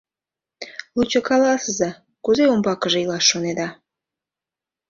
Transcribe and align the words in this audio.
Лучо 0.95 1.19
каласыза, 1.29 1.89
кузе 2.23 2.45
умбакыже 2.53 2.97
илаш 3.03 3.25
шонеда? 3.31 3.67